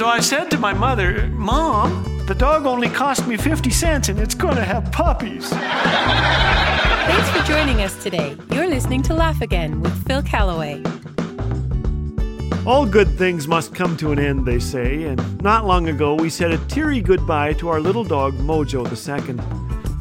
So 0.00 0.06
I 0.06 0.20
said 0.20 0.50
to 0.52 0.58
my 0.58 0.72
mother, 0.72 1.26
Mom, 1.26 2.24
the 2.24 2.34
dog 2.34 2.64
only 2.64 2.88
cost 2.88 3.28
me 3.28 3.36
50 3.36 3.68
cents 3.68 4.08
and 4.08 4.18
it's 4.18 4.34
going 4.34 4.56
to 4.56 4.64
have 4.64 4.90
puppies. 4.90 5.50
Thanks 5.50 7.28
for 7.28 7.42
joining 7.46 7.82
us 7.82 8.02
today. 8.02 8.34
You're 8.50 8.66
listening 8.66 9.02
to 9.02 9.12
Laugh 9.12 9.42
Again 9.42 9.82
with 9.82 9.92
Phil 10.06 10.22
Callaway. 10.22 10.82
All 12.64 12.86
good 12.86 13.10
things 13.18 13.46
must 13.46 13.74
come 13.74 13.94
to 13.98 14.10
an 14.10 14.18
end, 14.18 14.46
they 14.46 14.58
say, 14.58 15.02
and 15.02 15.42
not 15.42 15.66
long 15.66 15.90
ago 15.90 16.14
we 16.14 16.30
said 16.30 16.50
a 16.50 16.56
teary 16.68 17.02
goodbye 17.02 17.52
to 17.58 17.68
our 17.68 17.78
little 17.78 18.02
dog 18.02 18.32
Mojo 18.36 18.86
II. 18.86 19.38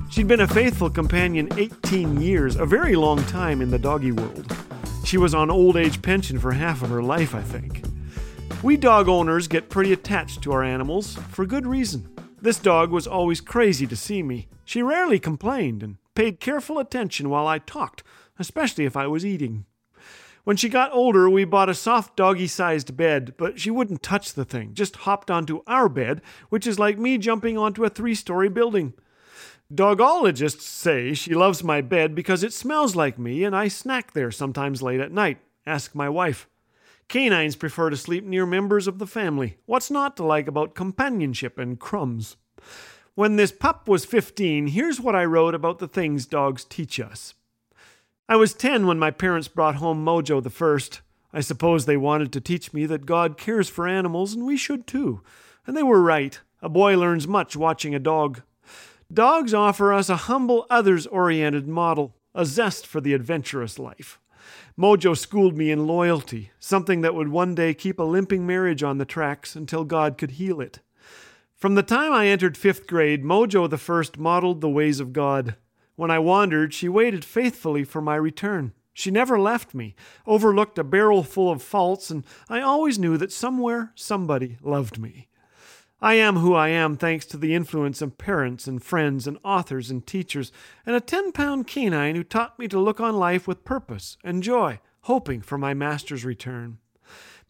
She'd 0.09 0.29
been 0.29 0.39
a 0.39 0.47
faithful 0.47 0.89
companion 0.89 1.50
18 1.57 2.21
years, 2.21 2.55
a 2.55 2.66
very 2.66 2.95
long 2.95 3.21
time 3.25 3.61
in 3.61 3.70
the 3.70 3.77
doggy 3.77 4.13
world. 4.13 4.55
She 5.04 5.18
was 5.18 5.34
on 5.34 5.52
old 5.52 5.75
age 5.75 6.02
pension 6.02 6.39
for 6.39 6.54
half 6.54 6.84
of 6.84 6.89
her 6.89 7.04
life, 7.04 7.36
I 7.36 7.41
think. 7.41 7.89
We 8.62 8.76
dog 8.76 9.08
owners 9.08 9.48
get 9.48 9.70
pretty 9.70 9.94
attached 9.94 10.41
to 10.41 10.52
our 10.52 10.63
animals 10.63 11.16
for 11.30 11.45
good 11.45 11.66
reason. 11.66 12.13
This 12.41 12.59
dog 12.59 12.91
was 12.91 13.08
always 13.08 13.40
crazy 13.40 13.88
to 13.88 13.95
see 13.95 14.22
me. 14.22 14.49
She 14.66 14.84
rarely 14.84 15.18
complained 15.18 15.82
and 15.82 15.95
paid 16.13 16.41
careful 16.41 16.77
attention 16.77 17.30
while 17.30 17.48
I 17.48 17.59
talked, 17.59 18.04
especially 18.38 18.84
if 18.84 18.98
I 18.98 19.08
was 19.08 19.26
eating. 19.26 19.63
When 20.44 20.58
she 20.58 20.68
got 20.68 20.91
older, 20.91 21.30
we 21.30 21.45
bought 21.45 21.70
a 21.70 21.73
soft 21.73 22.18
doggy 22.18 22.48
sized 22.48 22.98
bed, 22.98 23.34
but 23.38 23.62
she 23.62 23.72
wouldn't 23.72 24.04
touch 24.04 24.34
the 24.34 24.44
thing, 24.44 24.73
just 24.73 24.98
hopped 24.98 25.32
onto 25.32 25.63
our 25.66 25.88
bed, 25.88 26.21
which 26.49 26.68
is 26.68 26.77
like 26.77 26.99
me 26.99 27.18
jumping 27.18 27.57
onto 27.57 27.85
a 27.85 27.90
three 27.90 28.16
story 28.16 28.49
building. 28.49 28.94
Dogologists 29.73 30.63
say 30.63 31.13
she 31.13 31.34
loves 31.34 31.63
my 31.63 31.80
bed 31.80 32.13
because 32.13 32.44
it 32.44 32.52
smells 32.52 32.94
like 32.94 33.18
me 33.18 33.46
and 33.46 33.55
I 33.55 33.70
snack 33.70 34.12
there 34.12 34.32
sometimes 34.32 34.82
late 34.82 34.99
at 34.99 35.13
night. 35.13 35.38
Ask 35.66 35.96
my 35.96 36.10
wife. 36.10 36.48
Canines 37.09 37.55
prefer 37.55 37.90
to 37.90 37.98
sleep 37.98 38.23
near 38.23 38.45
members 38.45 38.88
of 38.88 38.99
the 38.99 39.08
family. 39.08 39.58
What's 39.66 39.90
not 39.90 40.15
to 40.18 40.24
like 40.24 40.48
about 40.48 40.76
companionship 40.76 41.57
and 41.57 41.79
crumbs? 41.79 42.38
When 43.15 43.35
this 43.35 43.52
pup 43.52 43.88
was 43.88 44.05
15, 44.05 44.68
here's 44.68 45.02
what 45.02 45.15
I 45.15 45.26
wrote 45.26 45.55
about 45.55 45.80
the 45.80 45.87
things 45.87 46.27
dogs 46.27 46.63
teach 46.63 46.99
us. 46.99 47.34
I 48.30 48.35
was 48.35 48.54
10 48.54 48.85
when 48.85 48.99
my 48.99 49.10
parents 49.10 49.48
brought 49.48 49.76
home 49.76 50.05
Mojo 50.05 50.41
the 50.41 50.52
first. 50.52 51.02
I 51.34 51.41
suppose 51.41 51.85
they 51.85 51.98
wanted 51.98 52.32
to 52.32 52.41
teach 52.41 52.74
me 52.74 52.85
that 52.85 53.07
God 53.07 53.40
cares 53.40 53.70
for 53.70 53.87
animals 53.87 54.34
and 54.34 54.46
we 54.46 54.55
should 54.55 54.85
too. 54.85 55.21
And 55.65 55.76
they 55.76 55.84
were 55.84 56.02
right. 56.02 56.40
A 56.62 56.70
boy 56.70 56.96
learns 56.96 57.27
much 57.27 57.55
watching 57.55 57.96
a 57.96 57.99
dog. 57.99 58.43
Dogs 59.12 59.52
offer 59.52 59.91
us 59.91 60.10
a 60.10 60.15
humble, 60.15 60.68
others 60.70 61.07
oriented 61.07 61.68
model, 61.68 62.15
a 62.35 62.46
zest 62.46 62.85
for 62.85 63.02
the 63.02 63.13
adventurous 63.13 63.80
life. 63.80 64.19
Mojo 64.78 65.18
schooled 65.18 65.57
me 65.57 65.72
in 65.72 65.88
loyalty, 65.88 66.51
something 66.59 67.01
that 67.01 67.16
would 67.16 67.29
one 67.29 67.56
day 67.56 67.73
keep 67.73 68.00
a 68.00 68.03
limping 68.03 68.46
marriage 68.46 68.84
on 68.84 68.97
the 68.97 69.06
tracks 69.06 69.56
until 69.56 69.84
God 69.84 70.18
could 70.18 70.31
heal 70.31 70.62
it. 70.62 70.79
From 71.56 71.75
the 71.75 71.84
time 71.84 72.13
I 72.13 72.28
entered 72.28 72.57
fifth 72.57 72.88
grade, 72.88 73.23
Mojo 73.23 73.69
the 73.69 73.78
first 73.78 74.18
modeled 74.18 74.62
the 74.62 74.69
ways 74.69 75.00
of 75.00 75.13
God. 75.13 75.56
When 75.96 76.12
I 76.12 76.19
wandered, 76.19 76.73
she 76.73 76.88
waited 76.90 77.25
faithfully 77.25 77.84
for 77.84 78.01
my 78.01 78.16
return. 78.16 78.73
She 78.94 79.12
never 79.12 79.40
left 79.40 79.73
me, 79.73 79.96
overlooked 80.28 80.78
a 80.78 80.84
barrel 80.84 81.24
full 81.24 81.50
of 81.50 81.63
faults, 81.63 82.09
and 82.09 82.25
I 82.50 82.59
always 82.59 83.00
knew 83.00 83.16
that 83.18 83.31
somewhere 83.31 83.94
somebody 83.96 84.57
loved 84.62 85.00
me. 85.00 85.28
I 86.02 86.14
am 86.14 86.38
who 86.38 86.53
I 86.53 86.69
am 86.69 86.96
thanks 86.96 87.25
to 87.25 87.38
the 87.38 87.53
influence 87.53 88.02
of 88.02 88.18
parents 88.18 88.68
and 88.68 88.81
friends 88.81 89.28
and 89.28 89.38
authors 89.44 89.92
and 89.92 90.06
teachers, 90.08 90.50
and 90.86 90.96
a 90.96 91.02
ten 91.02 91.34
pound 91.34 91.68
canine 91.68 92.16
who 92.16 92.24
taught 92.24 92.58
me 92.58 92.69
to 92.69 92.80
look 92.80 93.02
on 93.02 93.18
life 93.18 93.47
with 93.47 93.66
purpose 93.66 94.18
and 94.24 94.42
joy, 94.42 94.80
hoping 95.02 95.42
for 95.42 95.58
my 95.58 95.74
master's 95.74 96.24
return. 96.24 96.78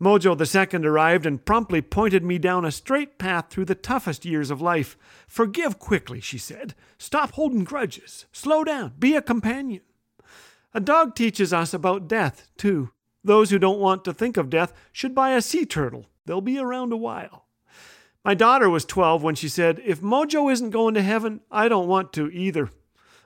Mojo 0.01 0.35
the 0.35 0.47
second 0.47 0.83
arrived 0.83 1.27
and 1.27 1.45
promptly 1.45 1.81
pointed 1.81 2.23
me 2.23 2.39
down 2.39 2.65
a 2.65 2.71
straight 2.71 3.19
path 3.19 3.49
through 3.49 3.65
the 3.65 3.75
toughest 3.75 4.25
years 4.25 4.49
of 4.49 4.61
life. 4.61 4.97
Forgive 5.27 5.77
quickly, 5.77 6.19
she 6.19 6.37
said. 6.39 6.73
Stop 6.97 7.33
holding 7.33 7.65
grudges. 7.65 8.25
Slow 8.31 8.63
down. 8.63 8.93
Be 8.97 9.15
a 9.15 9.21
companion. 9.21 9.81
A 10.73 10.79
dog 10.79 11.15
teaches 11.15 11.51
us 11.51 11.73
about 11.73 12.07
death, 12.07 12.47
too. 12.57 12.91
Those 13.23 13.49
who 13.49 13.59
don't 13.59 13.79
want 13.79 14.05
to 14.05 14.13
think 14.13 14.37
of 14.37 14.49
death 14.49 14.73
should 14.91 15.13
buy 15.13 15.31
a 15.31 15.41
sea 15.41 15.65
turtle. 15.65 16.05
They'll 16.25 16.41
be 16.41 16.57
around 16.57 16.93
a 16.93 16.97
while. 16.97 17.45
My 18.29 18.35
daughter 18.35 18.69
was 18.69 18.85
12 18.85 19.23
when 19.23 19.33
she 19.33 19.49
said, 19.49 19.81
If 19.83 20.01
Mojo 20.01 20.51
isn't 20.51 20.69
going 20.69 20.93
to 20.93 21.01
heaven, 21.01 21.41
I 21.49 21.67
don't 21.67 21.87
want 21.87 22.13
to 22.13 22.29
either. 22.29 22.69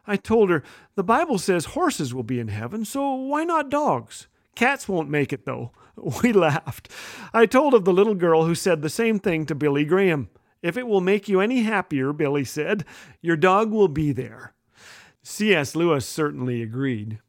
I 0.07 0.15
told 0.15 0.49
her, 0.49 0.63
The 0.95 1.03
Bible 1.03 1.37
says 1.37 1.65
horses 1.65 2.13
will 2.13 2.23
be 2.23 2.39
in 2.39 2.47
heaven, 2.47 2.85
so 2.85 3.13
why 3.13 3.43
not 3.43 3.69
dogs? 3.69 4.27
Cats 4.55 4.87
won't 4.87 5.09
make 5.09 5.33
it, 5.33 5.45
though. 5.45 5.73
We 6.23 6.31
laughed. 6.31 6.89
I 7.33 7.45
told 7.45 7.73
of 7.73 7.83
the 7.83 7.91
little 7.91 8.15
girl 8.15 8.45
who 8.45 8.55
said 8.55 8.81
the 8.81 8.89
same 8.89 9.19
thing 9.19 9.45
to 9.47 9.55
Billy 9.55 9.83
Graham. 9.83 10.29
If 10.61 10.77
it 10.77 10.87
will 10.87 11.01
make 11.01 11.27
you 11.27 11.41
any 11.41 11.63
happier, 11.63 12.13
Billy 12.13 12.45
said, 12.45 12.85
your 13.21 13.35
dog 13.35 13.71
will 13.71 13.89
be 13.89 14.13
there. 14.13 14.53
C.S. 15.21 15.75
Lewis 15.75 16.07
certainly 16.07 16.61
agreed. 16.61 17.19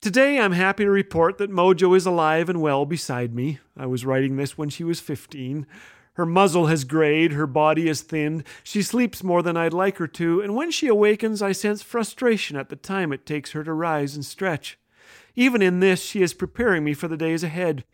Today 0.00 0.40
I'm 0.40 0.52
happy 0.52 0.84
to 0.84 0.90
report 0.90 1.36
that 1.36 1.50
Mojo 1.50 1.94
is 1.94 2.06
alive 2.06 2.48
and 2.48 2.62
well 2.62 2.86
beside 2.86 3.34
me. 3.34 3.58
I 3.76 3.84
was 3.84 4.06
writing 4.06 4.36
this 4.36 4.56
when 4.56 4.70
she 4.70 4.82
was 4.82 5.00
15. 5.00 5.66
Her 6.18 6.26
muzzle 6.26 6.66
has 6.66 6.82
grayed, 6.82 7.30
her 7.30 7.46
body 7.46 7.88
is 7.88 8.02
thinned, 8.02 8.42
she 8.64 8.82
sleeps 8.82 9.22
more 9.22 9.40
than 9.40 9.56
I'd 9.56 9.72
like 9.72 9.98
her 9.98 10.08
to, 10.08 10.40
and 10.40 10.56
when 10.56 10.72
she 10.72 10.88
awakens, 10.88 11.40
I 11.40 11.52
sense 11.52 11.80
frustration 11.80 12.56
at 12.56 12.70
the 12.70 12.76
time 12.76 13.12
it 13.12 13.24
takes 13.24 13.52
her 13.52 13.62
to 13.62 13.72
rise 13.72 14.16
and 14.16 14.24
stretch. 14.24 14.80
Even 15.36 15.62
in 15.62 15.78
this, 15.78 16.02
she 16.02 16.20
is 16.20 16.34
preparing 16.34 16.82
me 16.82 16.92
for 16.92 17.06
the 17.06 17.16
days 17.16 17.44
ahead. 17.44 17.84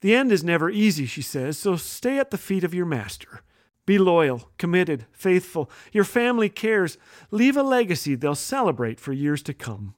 The 0.00 0.16
end 0.16 0.32
is 0.32 0.42
never 0.42 0.68
easy, 0.68 1.06
she 1.06 1.22
says, 1.22 1.58
so 1.58 1.76
stay 1.76 2.18
at 2.18 2.32
the 2.32 2.38
feet 2.38 2.64
of 2.64 2.74
your 2.74 2.86
master. 2.86 3.42
Be 3.86 3.98
loyal, 3.98 4.50
committed, 4.58 5.06
faithful. 5.12 5.70
Your 5.92 6.02
family 6.02 6.48
cares. 6.48 6.98
Leave 7.30 7.56
a 7.56 7.62
legacy 7.62 8.16
they'll 8.16 8.34
celebrate 8.34 8.98
for 8.98 9.12
years 9.12 9.44
to 9.44 9.54
come. 9.54 9.94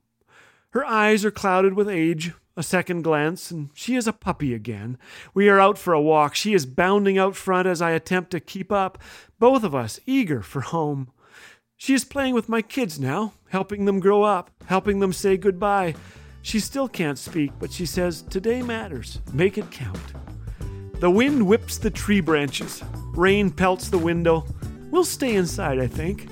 Her 0.73 0.85
eyes 0.85 1.25
are 1.25 1.31
clouded 1.31 1.73
with 1.73 1.89
age, 1.89 2.35
a 2.57 2.63
second 2.63 3.03
glance, 3.03 3.51
and 3.51 3.71
she 3.75 3.97
is 3.97 4.07
a 4.07 4.13
puppy 4.13 4.55
again. 4.55 4.99
We 5.35 5.49
are 5.49 5.61
out 5.61 5.79
for 5.79 5.95
a 5.95 6.01
walk. 6.01 6.35
She 6.35 6.55
is 6.55 6.67
bounding 6.67 7.19
out 7.19 7.37
front 7.37 7.67
as 7.67 7.81
I 7.81 7.91
attempt 7.93 8.31
to 8.33 8.41
keep 8.41 8.71
up, 8.71 8.99
both 9.39 9.65
of 9.65 9.75
us 9.75 10.01
eager 10.07 10.43
for 10.43 10.61
home. 10.61 11.11
She 11.77 11.95
is 11.95 12.05
playing 12.05 12.35
with 12.35 12.49
my 12.49 12.63
kids 12.63 13.01
now, 13.01 13.33
helping 13.49 13.87
them 13.87 14.01
grow 14.01 14.23
up, 14.23 14.51
helping 14.67 15.01
them 15.01 15.13
say 15.13 15.37
goodbye. 15.37 15.95
She 16.43 16.61
still 16.61 16.89
can't 16.89 17.19
speak, 17.19 17.53
but 17.59 17.73
she 17.73 17.87
says, 17.87 18.23
Today 18.23 18.63
matters. 18.63 19.21
Make 19.33 19.59
it 19.59 19.71
count. 19.71 19.99
The 21.01 21.11
wind 21.11 21.45
whips 21.45 21.79
the 21.79 21.91
tree 21.91 22.21
branches. 22.21 22.83
Rain 23.15 23.51
pelts 23.51 23.89
the 23.89 23.99
window. 23.99 24.45
We'll 24.91 25.05
stay 25.05 25.35
inside, 25.35 25.81
I 25.81 25.87
think. 25.87 26.29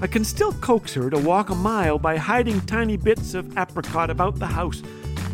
I 0.00 0.06
can 0.06 0.24
still 0.24 0.52
coax 0.54 0.94
her 0.94 1.10
to 1.10 1.18
walk 1.18 1.50
a 1.50 1.54
mile 1.54 1.98
by 1.98 2.16
hiding 2.16 2.60
tiny 2.62 2.96
bits 2.96 3.34
of 3.34 3.56
apricot 3.58 4.10
about 4.10 4.38
the 4.38 4.46
house, 4.46 4.82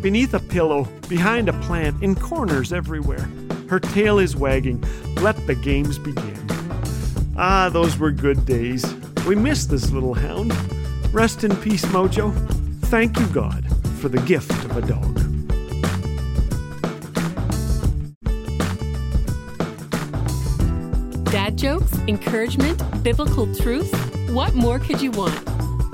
beneath 0.01 0.33
a 0.33 0.39
pillow, 0.39 0.87
behind 1.07 1.49
a 1.49 1.53
plant, 1.61 2.01
in 2.03 2.15
corners 2.15 2.73
everywhere. 2.73 3.29
Her 3.69 3.79
tail 3.79 4.19
is 4.19 4.35
wagging. 4.35 4.83
Let 5.17 5.47
the 5.47 5.55
games 5.55 5.97
begin. 5.97 6.39
Ah, 7.37 7.69
those 7.71 7.97
were 7.97 8.11
good 8.11 8.45
days. 8.45 8.85
We 9.27 9.35
miss 9.35 9.65
this 9.65 9.91
little 9.91 10.13
hound. 10.13 10.53
Rest 11.13 11.43
in 11.43 11.55
peace, 11.57 11.85
Mojo. 11.85 12.33
Thank 12.85 13.19
you, 13.19 13.27
God 13.27 13.71
for 14.01 14.09
the 14.09 14.19
gift 14.21 14.51
of 14.65 14.77
a 14.77 14.81
dog. 14.81 15.15
Dad 21.25 21.55
jokes, 21.55 21.93
encouragement, 22.07 22.81
biblical 23.03 23.53
truth. 23.53 23.93
What 24.31 24.55
more 24.55 24.79
could 24.79 25.01
you 25.01 25.11
want? 25.11 25.50